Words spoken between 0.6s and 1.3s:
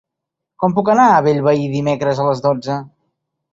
Com puc anar a